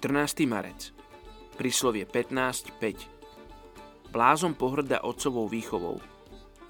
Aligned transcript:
14. 0.00 0.48
marec. 0.48 0.96
Príslovie 1.60 2.08
15.5. 2.08 4.08
Blázon 4.08 4.56
pohrda 4.56 5.04
otcovou 5.04 5.44
výchovou. 5.44 6.00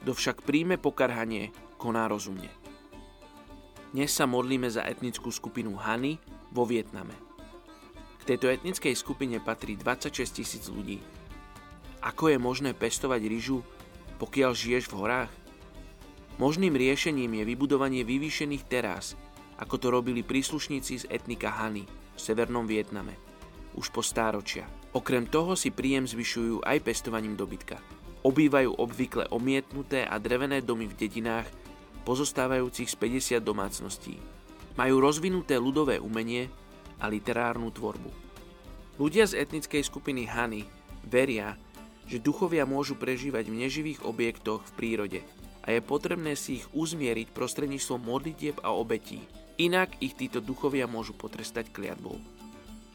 Kto 0.03 0.11
však 0.11 0.43
príjme 0.43 0.83
pokarhanie, 0.83 1.55
koná 1.79 2.11
rozumne. 2.11 2.51
Dnes 3.95 4.11
sa 4.11 4.27
modlíme 4.27 4.67
za 4.67 4.83
etnickú 4.83 5.31
skupinu 5.31 5.79
Hany 5.79 6.19
vo 6.51 6.67
Vietname. 6.67 7.15
K 8.19 8.35
tejto 8.35 8.51
etnickej 8.51 8.99
skupine 8.99 9.39
patrí 9.39 9.79
26 9.79 10.11
tisíc 10.35 10.67
ľudí. 10.67 10.99
Ako 12.03 12.35
je 12.35 12.39
možné 12.43 12.75
pestovať 12.75 13.31
rýžu, 13.31 13.63
pokiaľ 14.19 14.59
žiješ 14.59 14.91
v 14.91 15.07
horách? 15.07 15.31
Možným 16.43 16.75
riešením 16.75 17.39
je 17.39 17.45
vybudovanie 17.47 18.03
vyvýšených 18.03 18.67
terás, 18.67 19.15
ako 19.61 19.77
to 19.77 19.89
robili 19.93 20.25
príslušníci 20.25 21.05
z 21.05 21.09
etnika 21.13 21.53
Hany– 21.53 21.85
v 22.21 22.29
severnom 22.29 22.69
Vietname, 22.69 23.17
už 23.73 23.89
po 23.89 24.05
stáročia. 24.05 24.69
Okrem 24.93 25.25
toho 25.25 25.57
si 25.57 25.73
príjem 25.73 26.05
zvyšujú 26.05 26.61
aj 26.61 26.85
pestovaním 26.85 27.33
dobytka. 27.33 27.81
Obývajú 28.21 28.77
obvykle 28.77 29.33
omietnuté 29.33 30.05
a 30.05 30.21
drevené 30.21 30.61
domy 30.61 30.85
v 30.85 30.99
dedinách, 31.01 31.49
pozostávajúcich 32.05 32.93
z 32.93 32.97
50 33.41 33.41
domácností. 33.41 34.21
Majú 34.77 35.01
rozvinuté 35.01 35.57
ľudové 35.57 35.97
umenie 35.97 36.53
a 37.01 37.09
literárnu 37.09 37.73
tvorbu. 37.73 38.13
Ľudia 39.01 39.25
z 39.25 39.41
etnickej 39.41 39.81
skupiny 39.81 40.29
Hany 40.29 40.69
veria, 41.09 41.57
že 42.05 42.21
duchovia 42.21 42.69
môžu 42.69 43.01
prežívať 43.01 43.49
v 43.49 43.65
neživých 43.65 44.05
objektoch 44.05 44.61
v 44.69 44.73
prírode 44.77 45.21
a 45.65 45.73
je 45.73 45.81
potrebné 45.81 46.37
si 46.37 46.61
ich 46.61 46.67
uzmieriť 46.77 47.33
prostredníctvom 47.33 48.01
modlitieb 48.05 48.61
a 48.61 48.77
obetí, 48.77 49.25
Inak 49.61 50.01
ich 50.01 50.17
títo 50.17 50.41
duchovia 50.41 50.89
môžu 50.89 51.13
potrestať 51.13 51.69
kliatbou. 51.69 52.17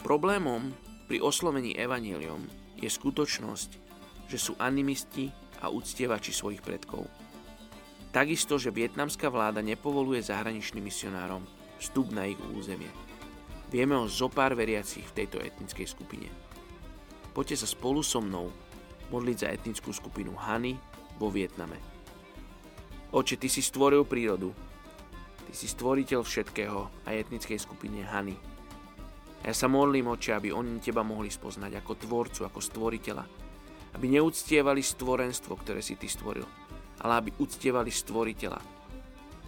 Problémom 0.02 0.74
pri 1.06 1.22
oslovení 1.22 1.78
evaníliom 1.78 2.42
je 2.82 2.90
skutočnosť, 2.90 3.70
že 4.26 4.38
sú 4.42 4.58
animisti 4.58 5.30
a 5.62 5.70
uctievači 5.70 6.34
svojich 6.34 6.66
predkov. 6.66 7.06
Takisto, 8.10 8.58
že 8.58 8.74
vietnamská 8.74 9.30
vláda 9.30 9.62
nepovoluje 9.62 10.26
zahraničným 10.26 10.90
misionárom 10.90 11.46
vstup 11.78 12.10
na 12.10 12.26
ich 12.26 12.42
územie. 12.58 12.90
Vieme 13.70 13.94
o 13.94 14.10
zopár 14.10 14.58
veriacich 14.58 15.06
v 15.06 15.22
tejto 15.22 15.38
etnickej 15.46 15.86
skupine. 15.86 16.34
Poďte 17.38 17.62
sa 17.62 17.68
spolu 17.70 18.02
so 18.02 18.26
mnou 18.26 18.50
modliť 19.14 19.38
za 19.38 19.54
etnickú 19.54 19.94
skupinu 19.94 20.34
Hany 20.34 20.74
vo 21.22 21.30
Vietname. 21.30 21.78
Oče, 23.14 23.38
Ty 23.38 23.54
si 23.54 23.62
stvoril 23.62 24.02
prírodu 24.02 24.50
si 25.56 25.72
stvoriteľ 25.72 26.22
všetkého 26.22 27.08
a 27.08 27.10
etnickej 27.16 27.58
skupine 27.58 28.04
Hany. 28.04 28.36
Ja 29.46 29.54
sa 29.54 29.72
modlím, 29.72 30.12
oče, 30.12 30.36
aby 30.36 30.50
oni 30.52 30.82
teba 30.82 31.06
mohli 31.06 31.30
spoznať 31.32 31.80
ako 31.80 31.94
tvorcu, 32.02 32.40
ako 32.50 32.60
stvoriteľa. 32.60 33.26
Aby 33.96 34.06
neúctievali 34.12 34.84
stvorenstvo, 34.84 35.56
ktoré 35.56 35.80
si 35.80 35.96
ty 35.96 36.12
stvoril, 36.12 36.44
ale 37.00 37.14
aby 37.24 37.30
uctievali 37.40 37.88
stvoriteľa. 37.88 38.60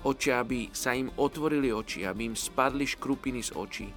Oče, 0.07 0.31
aby 0.37 0.71
sa 0.71 0.95
im 0.95 1.11
otvorili 1.19 1.73
oči, 1.73 2.07
aby 2.07 2.31
im 2.31 2.37
spadli 2.37 2.87
škrupiny 2.87 3.41
z 3.43 3.51
očí 3.57 3.89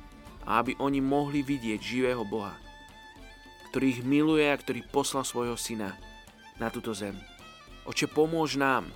a 0.49 0.59
aby 0.59 0.75
oni 0.81 0.99
mohli 0.99 1.45
vidieť 1.45 1.79
živého 1.79 2.25
Boha, 2.27 2.57
ktorý 3.71 3.87
ich 3.95 4.03
miluje 4.03 4.49
a 4.49 4.59
ktorý 4.59 4.83
poslal 4.89 5.23
svojho 5.23 5.55
syna 5.55 5.95
na 6.59 6.73
túto 6.73 6.97
zem. 6.97 7.15
Oče, 7.87 8.09
pomôž 8.11 8.57
nám, 8.59 8.89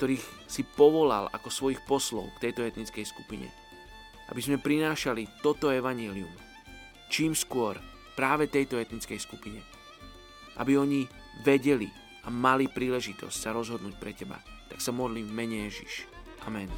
ktorých 0.00 0.48
si 0.48 0.64
povolal 0.64 1.28
ako 1.28 1.52
svojich 1.52 1.84
poslov 1.84 2.32
k 2.40 2.48
tejto 2.48 2.64
etnickej 2.64 3.04
skupine. 3.04 3.52
Aby 4.32 4.40
sme 4.40 4.56
prinášali 4.56 5.44
toto 5.44 5.68
evanílium 5.68 6.48
čím 7.10 7.34
skôr 7.34 7.76
práve 8.14 8.46
tejto 8.46 8.78
etnickej 8.78 9.18
skupine. 9.18 9.60
Aby 10.56 10.78
oni 10.78 11.04
vedeli 11.42 11.90
a 12.24 12.30
mali 12.30 12.70
príležitosť 12.70 13.36
sa 13.36 13.50
rozhodnúť 13.50 13.98
pre 13.98 14.14
teba. 14.14 14.38
Tak 14.70 14.78
sa 14.78 14.94
modlím 14.94 15.26
v 15.26 15.36
mene 15.36 15.56
Ježiš. 15.66 16.06
Amen. 16.46 16.70